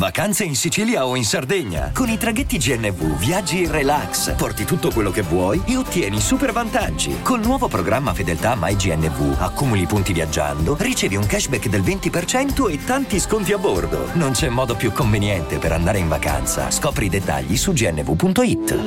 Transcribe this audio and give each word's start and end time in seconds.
Vacanze 0.00 0.44
in 0.44 0.56
Sicilia 0.56 1.04
o 1.04 1.14
in 1.14 1.24
Sardegna. 1.24 1.90
Con 1.92 2.08
i 2.08 2.16
traghetti 2.16 2.56
GNV 2.56 3.18
viaggi 3.18 3.64
in 3.64 3.70
relax, 3.70 4.34
porti 4.34 4.64
tutto 4.64 4.90
quello 4.90 5.10
che 5.10 5.20
vuoi 5.20 5.60
e 5.66 5.76
ottieni 5.76 6.18
super 6.20 6.52
vantaggi. 6.52 7.20
Col 7.22 7.42
nuovo 7.42 7.68
programma 7.68 8.14
Fedeltà 8.14 8.56
MyGNV 8.58 9.36
accumuli 9.38 9.84
punti 9.84 10.14
viaggiando, 10.14 10.74
ricevi 10.78 11.16
un 11.16 11.26
cashback 11.26 11.68
del 11.68 11.82
20% 11.82 12.70
e 12.70 12.82
tanti 12.82 13.20
sconti 13.20 13.52
a 13.52 13.58
bordo. 13.58 14.14
Non 14.14 14.32
c'è 14.32 14.48
modo 14.48 14.74
più 14.74 14.90
conveniente 14.90 15.58
per 15.58 15.72
andare 15.72 15.98
in 15.98 16.08
vacanza. 16.08 16.70
Scopri 16.70 17.04
i 17.04 17.10
dettagli 17.10 17.56
su 17.58 17.74
gnv.it. 17.74 18.78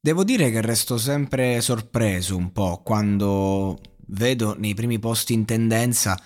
Devo 0.00 0.22
dire 0.22 0.50
che 0.50 0.60
resto 0.60 0.98
sempre 0.98 1.60
sorpreso 1.60 2.36
un 2.36 2.52
po' 2.52 2.80
quando 2.84 3.80
vedo 4.06 4.54
nei 4.56 4.74
primi 4.74 5.00
posti 5.00 5.32
in 5.32 5.44
tendenza 5.44 6.16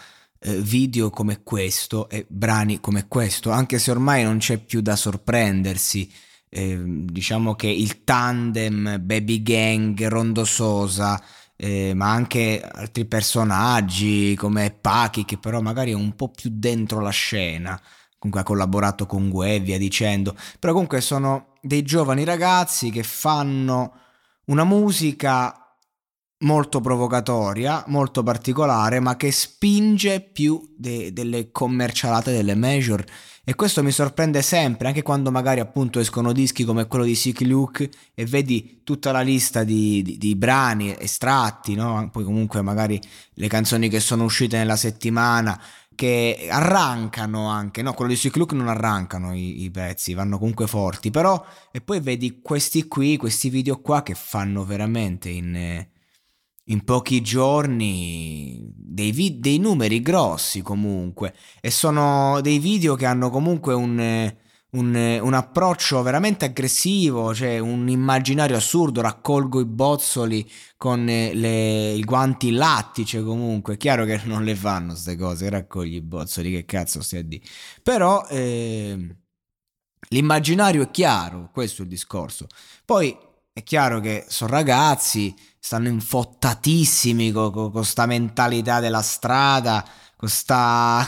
eh, 0.41 0.57
video 0.61 1.11
come 1.11 1.43
questo 1.43 2.09
e 2.09 2.27
brani 2.29 2.81
come 2.81 3.09
questo, 3.09 3.51
anche 3.51 3.79
se 3.79 3.91
ormai 3.91 4.23
non 4.23 4.39
c'è 4.39 4.59
più 4.59 4.81
da 4.81 4.97
sorprendersi. 4.97 6.11
Eh, 6.51 6.81
diciamo 6.83 7.55
che 7.55 7.69
il 7.69 8.05
tandem 8.05 8.99
Baby 9.01 9.43
Gang, 9.43 10.07
Rondo 10.07 10.45
Sosa, 10.45 11.23
eh, 11.57 11.93
ma 11.93 12.13
anche 12.13 12.63
altri 12.63 13.05
personaggi 13.05 14.35
come 14.37 14.71
Pachi, 14.71 15.25
che 15.25 15.39
però 15.39 15.61
magari 15.61 15.91
è 15.91 15.95
un 15.95 16.15
po' 16.15 16.31
più 16.31 16.51
dentro 16.53 17.01
la 17.01 17.11
scena, 17.11 17.79
comunque 18.17 18.41
ha 18.41 18.45
collaborato 18.45 19.07
con 19.07 19.29
Gue 19.29 19.61
via 19.61 19.77
dicendo, 19.77 20.37
però 20.59 20.73
comunque 20.73 21.01
sono 21.01 21.55
dei 21.61 21.83
giovani 21.83 22.25
ragazzi 22.25 22.91
che 22.91 23.03
fanno 23.03 23.93
una 24.45 24.65
musica 24.65 25.68
molto 26.41 26.81
provocatoria, 26.81 27.85
molto 27.89 28.23
particolare, 28.23 29.01
ma 29.01 29.17
che 29.17 29.33
spinge 29.33 30.21
più 30.21 30.75
de- 30.77 31.13
delle 31.13 31.51
commercialate 31.51 32.31
delle 32.33 32.55
major. 32.55 33.05
E 33.45 33.55
questo 33.55 33.83
mi 33.83 33.91
sorprende 33.91 34.43
sempre, 34.43 34.89
anche 34.89 35.03
quando 35.03 35.31
magari 35.31 35.61
appunto 35.61 36.01
escono 36.01 36.33
dischi 36.33 36.65
come 36.65 36.87
quello 36.87 37.05
di 37.05 37.15
Sick 37.15 37.41
Luke 37.41 37.91
e 38.15 38.27
vedi 38.27 38.83
tutta 38.85 39.11
la 39.11 39.23
lista 39.23 39.65
di, 39.65 40.03
di, 40.03 40.19
di 40.19 40.37
brani 40.37 40.95
estratti, 40.99 41.75
no? 41.75 42.11
Poi 42.13 42.25
comunque 42.25 42.61
magari 42.61 43.01
le 43.35 43.49
canzoni 43.49 43.89
che 43.89 44.01
sono 44.01 44.25
uscite 44.25 44.59
nella 44.59 44.77
settimana, 44.77 45.59
che 45.95 46.47
arrancano 46.51 47.49
anche, 47.49 47.81
no? 47.81 47.95
Quello 47.95 48.11
di 48.11 48.19
Sick 48.19 48.37
Luke 48.37 48.55
non 48.55 48.69
arrancano 48.69 49.35
i, 49.35 49.63
i 49.63 49.71
pezzi, 49.71 50.13
vanno 50.13 50.39
comunque 50.39 50.67
forti, 50.67 51.11
però... 51.11 51.43
E 51.73 51.81
poi 51.81 52.01
vedi 52.01 52.41
questi 52.43 52.87
qui, 52.87 53.17
questi 53.17 53.49
video 53.49 53.81
qua 53.81 54.03
che 54.03 54.15
fanno 54.15 54.65
veramente 54.65 55.31
in 55.31 55.87
in 56.69 56.85
pochi 56.85 57.21
giorni 57.21 58.73
dei, 58.75 59.13
vi- 59.13 59.39
dei, 59.39 59.59
numeri 59.59 60.01
grossi 60.01 60.63
comunque 60.63 61.35
e 61.61 61.71
sono 61.71 62.41
dei 62.41 62.59
video 62.59 62.95
che 62.95 63.07
hanno 63.07 63.31
comunque 63.31 63.75
un, 63.75 64.33
un, 64.71 65.21
un, 65.23 65.35
approccio 65.35 66.03
veramente 66.03 66.47
aggressivo, 66.47 67.35
cioè 67.35 67.59
un 67.59 67.89
immaginario 67.89 68.57
assurdo, 68.57 69.01
raccolgo 69.01 69.61
i 69.61 69.65
bozzoli 69.65 70.49
con 70.77 71.05
le, 71.05 71.93
i 71.93 72.03
guanti 72.03 72.51
lattice 72.51 73.23
comunque, 73.23 73.77
chiaro 73.77 74.05
che 74.05 74.21
non 74.27 74.45
le 74.45 74.55
fanno 74.55 74.93
queste 74.93 75.17
cose, 75.17 75.49
raccogli 75.49 75.95
i 75.95 76.03
bozzoli, 76.03 76.51
che 76.51 76.65
cazzo 76.65 77.01
stai 77.01 77.21
a 77.21 77.25
dire, 77.25 77.45
però 77.83 78.27
eh, 78.29 79.17
l'immaginario 80.11 80.83
è 80.83 80.91
chiaro, 80.91 81.51
questo 81.53 81.83
è 81.83 81.85
il 81.85 81.91
discorso, 81.91 82.47
poi 82.85 83.17
è 83.59 83.65
chiaro 83.65 83.99
che 83.99 84.25
sono 84.29 84.53
ragazzi 84.53 85.35
stanno 85.59 85.89
infottatissimi 85.89 87.33
con 87.33 87.73
questa 87.73 88.07
mentalità 88.07 88.79
della 88.79 89.03
strada, 89.03 89.85
con 90.17 90.29
sta 90.31 91.05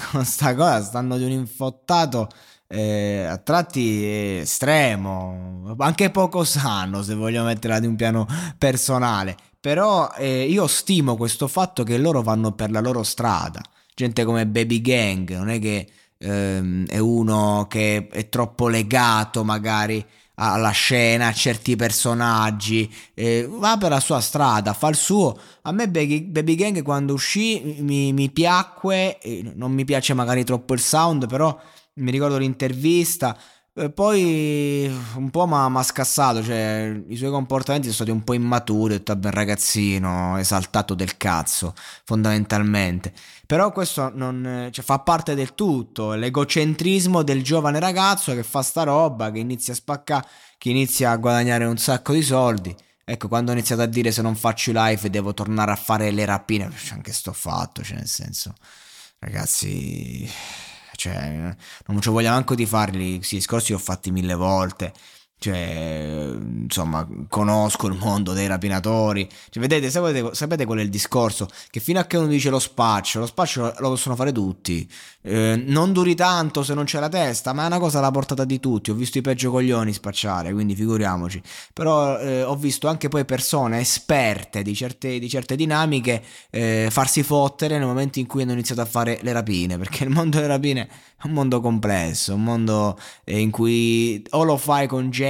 cosa, 0.56 0.82
stanno 0.82 1.16
di 1.16 1.22
un 1.22 1.30
infottato 1.30 2.28
eh, 2.66 3.24
a 3.24 3.36
tratti 3.38 4.04
estremo, 4.40 5.76
anche 5.78 6.10
poco 6.10 6.42
sano 6.42 7.02
se 7.02 7.14
vogliamo 7.14 7.46
metterla 7.46 7.78
di 7.78 7.86
un 7.86 7.94
piano 7.94 8.26
personale. 8.58 9.36
Però 9.60 10.10
eh, 10.16 10.44
io 10.44 10.66
stimo 10.66 11.16
questo 11.16 11.46
fatto 11.46 11.84
che 11.84 11.98
loro 11.98 12.20
vanno 12.20 12.50
per 12.52 12.72
la 12.72 12.80
loro 12.80 13.04
strada. 13.04 13.62
Gente 13.94 14.24
come 14.24 14.46
Baby 14.46 14.80
Gang, 14.80 15.36
non 15.36 15.50
è 15.50 15.60
che 15.60 15.88
ehm, 16.18 16.86
è 16.86 16.98
uno 16.98 17.66
che 17.68 18.08
è 18.08 18.28
troppo 18.28 18.66
legato 18.66 19.44
magari 19.44 20.04
alla 20.34 20.70
scena, 20.70 21.28
a 21.28 21.32
certi 21.32 21.76
personaggi, 21.76 22.92
eh, 23.14 23.46
va 23.48 23.76
per 23.76 23.90
la 23.90 24.00
sua 24.00 24.20
strada, 24.20 24.72
fa 24.72 24.88
il 24.88 24.96
suo. 24.96 25.38
A 25.62 25.72
me 25.72 25.88
Baby, 25.88 26.22
Baby 26.22 26.54
Gang 26.54 26.82
quando 26.82 27.12
uscì 27.12 27.76
mi, 27.80 28.12
mi 28.12 28.30
piacque, 28.30 29.18
non 29.54 29.72
mi 29.72 29.84
piace 29.84 30.14
magari 30.14 30.44
troppo 30.44 30.74
il 30.74 30.80
sound, 30.80 31.28
però 31.28 31.58
mi 31.94 32.10
ricordo 32.10 32.38
l'intervista. 32.38 33.36
Poi 33.88 34.86
un 35.14 35.30
po' 35.30 35.46
mi 35.46 35.54
ha 35.54 35.82
scassato, 35.82 36.42
cioè 36.42 37.02
i 37.08 37.16
suoi 37.16 37.30
comportamenti 37.30 37.86
sono 37.86 37.96
stati 37.96 38.10
un 38.10 38.22
po' 38.24 38.34
immaturi, 38.34 38.94
ho 38.94 38.96
detto 38.98 39.14
vabbè 39.14 39.30
ragazzino, 39.30 40.36
esaltato 40.36 40.94
del 40.94 41.16
cazzo, 41.16 41.72
fondamentalmente. 42.04 43.12
Però 43.46 43.72
questo 43.72 44.10
non, 44.14 44.68
cioè, 44.70 44.84
fa 44.84 44.98
parte 44.98 45.34
del 45.34 45.54
tutto, 45.54 46.12
l'egocentrismo 46.12 47.22
del 47.22 47.42
giovane 47.42 47.80
ragazzo 47.80 48.34
che 48.34 48.42
fa 48.42 48.60
sta 48.60 48.82
roba, 48.82 49.30
che 49.30 49.38
inizia 49.38 49.72
a 49.72 49.76
spaccare, 49.76 50.28
che 50.58 50.68
inizia 50.68 51.12
a 51.12 51.16
guadagnare 51.16 51.64
un 51.64 51.78
sacco 51.78 52.12
di 52.12 52.22
soldi. 52.22 52.76
Ecco, 53.02 53.28
quando 53.28 53.50
ho 53.50 53.54
iniziato 53.54 53.80
a 53.82 53.86
dire 53.86 54.12
se 54.12 54.20
non 54.20 54.36
faccio 54.36 54.70
i 54.70 54.74
live 54.76 55.08
devo 55.08 55.32
tornare 55.32 55.72
a 55.72 55.76
fare 55.76 56.10
le 56.10 56.24
rapine, 56.26 56.70
cioè, 56.76 56.94
anche 56.94 57.12
sto 57.12 57.32
fatto, 57.32 57.82
cioè 57.82 57.96
nel 57.96 58.06
senso, 58.06 58.52
ragazzi, 59.20 60.30
cioè, 61.00 61.56
non 61.86 62.02
ci 62.02 62.10
voglio 62.10 62.28
manco 62.28 62.54
di 62.54 62.66
farli, 62.66 63.16
questi 63.16 63.36
discorsi 63.36 63.68
li 63.68 63.78
ho 63.78 63.78
fatti 63.78 64.10
mille 64.10 64.34
volte. 64.34 64.92
Cioè, 65.40 66.34
insomma, 66.64 67.08
conosco 67.26 67.86
il 67.86 67.96
mondo 67.96 68.34
dei 68.34 68.46
rapinatori. 68.46 69.26
Cioè, 69.48 69.62
vedete, 69.62 69.88
sapete, 69.88 70.34
sapete 70.34 70.66
qual 70.66 70.80
è 70.80 70.82
il 70.82 70.90
discorso? 70.90 71.48
Che 71.70 71.80
fino 71.80 71.98
a 71.98 72.04
che 72.04 72.18
uno 72.18 72.26
dice 72.26 72.50
lo 72.50 72.58
spaccio, 72.58 73.20
lo 73.20 73.26
spaccio 73.26 73.72
lo 73.78 73.88
possono 73.88 74.16
fare 74.16 74.32
tutti. 74.32 74.86
Eh, 75.22 75.62
non 75.66 75.94
duri 75.94 76.14
tanto 76.14 76.62
se 76.62 76.74
non 76.74 76.84
c'è 76.84 77.00
la 77.00 77.08
testa, 77.08 77.54
ma 77.54 77.62
è 77.62 77.66
una 77.68 77.78
cosa 77.78 78.00
alla 78.00 78.10
portata 78.10 78.44
di 78.44 78.60
tutti. 78.60 78.90
Ho 78.90 78.94
visto 78.94 79.16
i 79.16 79.22
peggio 79.22 79.50
coglioni 79.50 79.94
spacciare, 79.94 80.52
quindi 80.52 80.74
figuriamoci. 80.74 81.40
Però 81.72 82.18
eh, 82.18 82.42
ho 82.42 82.56
visto 82.56 82.86
anche 82.88 83.08
poi 83.08 83.24
persone 83.24 83.80
esperte 83.80 84.60
di 84.60 84.74
certe, 84.74 85.18
di 85.18 85.28
certe 85.30 85.56
dinamiche 85.56 86.22
eh, 86.50 86.88
farsi 86.90 87.22
fottere 87.22 87.78
nel 87.78 87.86
momento 87.86 88.18
in 88.18 88.26
cui 88.26 88.42
hanno 88.42 88.52
iniziato 88.52 88.82
a 88.82 88.86
fare 88.86 89.20
le 89.22 89.32
rapine. 89.32 89.78
Perché 89.78 90.04
il 90.04 90.10
mondo 90.10 90.36
delle 90.36 90.48
rapine 90.48 90.86
è 91.16 91.26
un 91.26 91.32
mondo 91.32 91.62
complesso, 91.62 92.34
un 92.34 92.42
mondo 92.42 92.98
eh, 93.24 93.38
in 93.38 93.50
cui 93.50 94.22
o 94.32 94.42
lo 94.42 94.58
fai 94.58 94.86
con 94.86 95.08
gente 95.08 95.28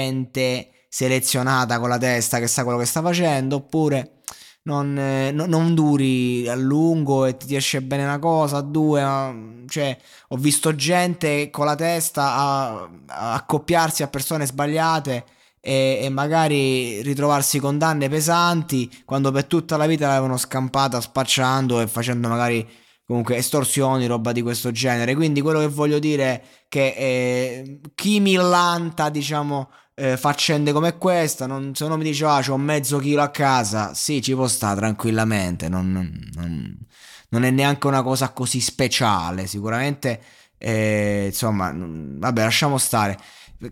selezionata 0.88 1.78
con 1.78 1.88
la 1.88 1.99
testa 1.99 2.38
che 2.38 2.47
sa 2.47 2.65
quello 2.65 2.78
che 2.78 2.87
sta 2.87 3.00
facendo, 3.03 3.56
oppure 3.56 4.21
non, 4.62 4.99
eh, 4.99 5.31
no, 5.33 5.47
non, 5.47 5.75
duri 5.75 6.47
a 6.49 6.55
lungo 6.55 7.25
e 7.25 7.37
ti 7.37 7.55
esce 7.56 7.81
bene 7.83 8.05
una 8.05 8.19
cosa, 8.19 8.59
a 8.59 8.60
due, 8.60 9.65
cioè 9.69 9.97
ho 10.28 10.37
visto 10.37 10.75
gente 10.75 11.50
con 11.50 11.65
la 11.65 11.75
testa 11.75 12.34
a, 12.34 12.91
a 13.07 13.33
accoppiarsi 13.34 14.03
a 14.03 14.09
persone 14.09 14.47
sbagliate 14.47 15.24
e, 15.60 16.01
e, 16.03 16.09
magari 16.09 17.03
ritrovarsi 17.03 17.59
con 17.59 17.78
danne 17.78 18.09
pesanti 18.09 18.91
quando 19.04 19.30
per 19.30 19.45
tutta 19.45 19.77
la 19.77 19.86
vita 19.86 20.07
l'avevano 20.07 20.36
scampata 20.36 21.01
spacciando 21.01 21.80
e 21.80 21.86
facendo 21.86 22.28
magari 22.28 22.66
comunque 23.10 23.39
estorsioni, 23.39 24.07
roba 24.07 24.30
di 24.30 24.41
questo 24.41 24.71
genere. 24.71 25.16
Quindi 25.16 25.41
quello 25.41 25.59
che 25.59 25.66
voglio 25.66 25.98
dire 25.98 26.24
è 26.24 26.42
che 26.68 26.95
eh, 26.97 27.80
chi 27.97 28.21
millanta, 28.21 29.10
diciamo, 29.10 29.68
eh, 29.97 30.16
faccende 30.16 30.71
come 30.71 30.97
questa, 30.97 31.47
non, 31.47 31.74
se 31.74 31.83
uno 31.84 31.97
mi 31.97 32.04
dice 32.04 32.24
ah 32.27 32.41
c'ho 32.41 32.57
mezzo 32.57 32.98
chilo 32.98 33.22
a 33.22 33.30
casa, 33.30 33.95
sì 33.95 34.22
ci 34.22 34.33
può 34.34 34.47
stare 34.47 34.77
tranquillamente, 34.77 35.68
non, 35.68 35.91
non, 36.34 36.78
non 37.30 37.42
è 37.42 37.51
neanche 37.51 37.89
una 37.89 38.03
cosa 38.04 38.30
così 38.30 38.60
speciale, 38.60 39.48
sicuramente, 39.48 40.21
eh, 40.57 41.24
insomma, 41.27 41.74
vabbè 41.74 42.42
lasciamo 42.42 42.78
stare. 42.78 43.18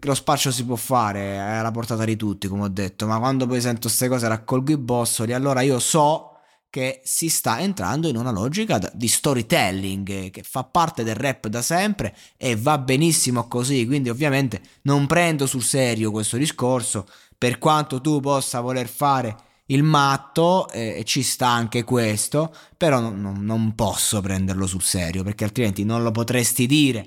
Lo 0.00 0.14
spaccio 0.14 0.50
si 0.50 0.64
può 0.64 0.74
fare, 0.74 1.34
è 1.34 1.36
alla 1.38 1.70
portata 1.70 2.04
di 2.04 2.16
tutti, 2.16 2.48
come 2.48 2.64
ho 2.64 2.68
detto, 2.68 3.06
ma 3.06 3.18
quando 3.20 3.46
poi 3.46 3.60
sento 3.60 3.82
queste 3.82 4.08
cose 4.08 4.26
raccolgo 4.26 4.72
i 4.72 4.76
bossoli, 4.76 5.32
allora 5.32 5.60
io 5.60 5.78
so 5.78 6.27
che 6.70 7.00
si 7.04 7.28
sta 7.28 7.60
entrando 7.60 8.08
in 8.08 8.16
una 8.16 8.30
logica 8.30 8.78
di 8.92 9.08
storytelling 9.08 10.30
che 10.30 10.42
fa 10.42 10.64
parte 10.64 11.02
del 11.02 11.14
rap 11.14 11.46
da 11.48 11.62
sempre 11.62 12.14
e 12.36 12.56
va 12.56 12.78
benissimo 12.78 13.48
così, 13.48 13.86
quindi 13.86 14.10
ovviamente 14.10 14.60
non 14.82 15.06
prendo 15.06 15.46
sul 15.46 15.62
serio 15.62 16.10
questo 16.10 16.36
discorso, 16.36 17.06
per 17.36 17.58
quanto 17.58 18.00
tu 18.00 18.20
possa 18.20 18.60
voler 18.60 18.88
fare 18.88 19.36
il 19.66 19.82
matto, 19.82 20.68
eh, 20.70 21.02
ci 21.04 21.22
sta 21.22 21.48
anche 21.48 21.84
questo, 21.84 22.54
però 22.76 23.00
non, 23.00 23.44
non 23.44 23.74
posso 23.74 24.20
prenderlo 24.20 24.66
sul 24.66 24.82
serio 24.82 25.22
perché 25.22 25.44
altrimenti 25.44 25.84
non 25.84 26.02
lo 26.02 26.10
potresti 26.10 26.66
dire. 26.66 27.06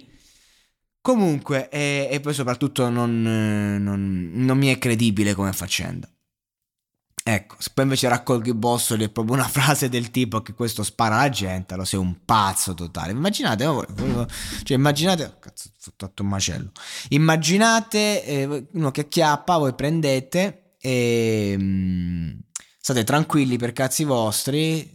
Comunque, 1.02 1.70
e, 1.70 2.08
e 2.12 2.20
poi 2.20 2.34
soprattutto 2.34 2.90
non, 2.90 3.22
non 3.22 4.58
mi 4.58 4.68
è 4.68 4.78
credibile 4.78 5.34
come 5.34 5.52
faccenda. 5.52 6.08
Ecco, 7.24 7.56
se 7.60 7.70
poi 7.74 7.84
invece 7.84 8.08
raccolgo 8.08 8.50
i 8.50 8.54
bossoli 8.54 9.04
è 9.04 9.10
proprio 9.10 9.36
una 9.36 9.48
frase 9.50 9.90
del 9.90 10.10
tipo 10.10 10.42
che 10.42 10.54
questo 10.54 10.84
spara 10.84 11.18
alla 11.18 11.30
gente, 11.30 11.76
lo 11.76 11.86
sei 11.86 12.00
un 12.00 12.26
pazzo 12.26 12.74
totale. 12.74 13.12
Immaginate, 13.12 13.64
cioè 14.64 14.78
immaginate, 14.78 15.24
oh, 15.26 15.40
cazzo, 15.40 15.70
ho 15.88 15.94
fatto 15.96 16.24
un 16.24 16.30
macello. 16.30 16.72
Immaginate 17.10 18.26
eh, 18.26 18.68
uno 18.72 18.92
che 18.92 19.02
acchiappa, 19.02 19.58
voi 19.58 19.74
prendete 19.74 20.76
e 20.80 21.56
mh, 21.58 21.64
mm, 21.64 22.30
state 22.80 23.04
tranquilli 23.04 23.58
per 23.58 23.74
cazzi 23.74 24.04
vostri, 24.04 24.92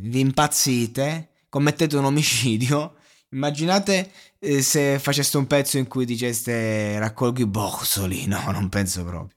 vi 0.00 0.20
impazzite, 0.20 1.28
commettete 1.48 1.96
un 1.96 2.04
omicidio. 2.04 2.96
Immaginate 3.32 4.10
eh, 4.38 4.60
se 4.60 4.98
faceste 4.98 5.36
un 5.38 5.46
pezzo 5.46 5.78
in 5.78 5.86
cui 5.86 6.04
diceste 6.04 6.98
raccolgo 6.98 7.40
i 7.40 7.46
bossoli, 7.46 8.26
no, 8.28 8.50
non 8.50 8.68
penso 8.68 9.02
proprio. 9.04 9.36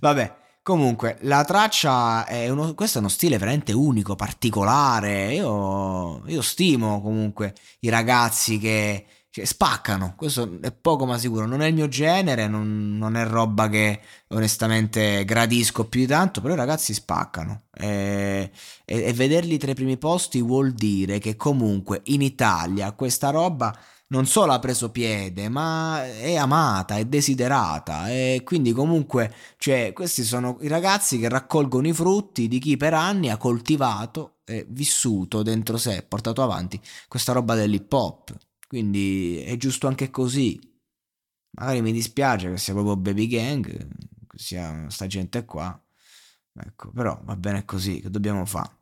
Vabbè. 0.00 0.40
Comunque, 0.64 1.18
la 1.22 1.42
traccia 1.44 2.24
è 2.24 2.48
uno, 2.48 2.74
questo 2.74 2.98
è 2.98 3.00
uno 3.00 3.10
stile 3.10 3.36
veramente 3.36 3.72
unico, 3.72 4.14
particolare. 4.14 5.34
Io, 5.34 6.22
io 6.26 6.40
stimo 6.40 7.02
comunque 7.02 7.52
i 7.80 7.88
ragazzi 7.88 8.58
che 8.58 9.04
cioè, 9.28 9.44
spaccano. 9.44 10.14
Questo 10.16 10.58
è 10.60 10.70
poco 10.70 11.04
ma 11.04 11.18
sicuro. 11.18 11.46
Non 11.46 11.62
è 11.62 11.66
il 11.66 11.74
mio 11.74 11.88
genere, 11.88 12.46
non, 12.46 12.96
non, 12.96 13.16
è 13.16 13.26
roba 13.26 13.68
che 13.68 14.00
onestamente 14.28 15.24
gradisco 15.24 15.88
più 15.88 15.98
di 16.00 16.06
tanto. 16.06 16.40
Però 16.40 16.54
i 16.54 16.56
ragazzi 16.56 16.94
spaccano. 16.94 17.62
E, 17.72 18.52
e, 18.84 19.02
e 19.02 19.12
vederli 19.14 19.58
tra 19.58 19.72
i 19.72 19.74
primi 19.74 19.96
posti 19.98 20.40
vuol 20.42 20.72
dire 20.74 21.18
che 21.18 21.34
comunque 21.34 22.02
in 22.04 22.22
Italia 22.22 22.92
questa 22.92 23.30
roba 23.30 23.76
non 24.12 24.26
solo 24.26 24.52
ha 24.52 24.58
preso 24.58 24.90
piede, 24.90 25.48
ma 25.48 26.04
è 26.04 26.36
amata, 26.36 26.96
è 26.96 27.06
desiderata 27.06 28.10
e 28.10 28.42
quindi 28.44 28.72
comunque, 28.72 29.34
cioè, 29.56 29.92
questi 29.94 30.22
sono 30.22 30.58
i 30.60 30.68
ragazzi 30.68 31.18
che 31.18 31.30
raccolgono 31.30 31.88
i 31.88 31.94
frutti 31.94 32.46
di 32.46 32.58
chi 32.58 32.76
per 32.76 32.92
anni 32.92 33.30
ha 33.30 33.38
coltivato 33.38 34.40
e 34.44 34.66
vissuto 34.68 35.42
dentro 35.42 35.78
sé, 35.78 36.04
portato 36.06 36.42
avanti 36.42 36.78
questa 37.08 37.32
roba 37.32 37.54
dell'hip 37.54 37.90
hop. 37.92 38.36
Quindi 38.68 39.38
è 39.38 39.56
giusto 39.56 39.86
anche 39.86 40.10
così. 40.10 40.60
Magari 41.52 41.80
mi 41.82 41.92
dispiace 41.92 42.50
che 42.50 42.58
sia 42.58 42.74
proprio 42.74 42.96
Baby 42.96 43.26
Gang, 43.26 43.66
che 44.26 44.38
sia 44.38 44.88
sta 44.90 45.06
gente 45.06 45.44
qua. 45.46 45.78
Ecco, 46.54 46.90
però 46.90 47.18
va 47.24 47.36
bene 47.36 47.64
così, 47.64 48.00
che 48.00 48.10
dobbiamo 48.10 48.44
fare? 48.44 48.81